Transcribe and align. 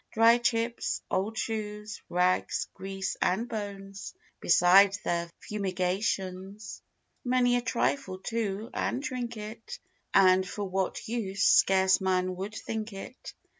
Dry 0.13 0.39
chips, 0.39 1.03
old 1.11 1.37
shoes, 1.37 2.01
rags, 2.09 2.67
grease, 2.73 3.15
and 3.21 3.47
bones, 3.47 4.15
Beside 4.39 4.97
their 5.03 5.29
fumigations. 5.41 6.81
Many 7.23 7.55
a 7.57 7.61
trifle, 7.61 8.17
too, 8.17 8.71
and 8.73 9.03
trinket, 9.03 9.77
And 10.11 10.49
for 10.49 10.67
what 10.67 11.07
use, 11.07 11.43
scarce 11.43 12.01
man 12.01 12.35
would 12.35 12.55
think 12.55 12.93
it. 12.93 13.35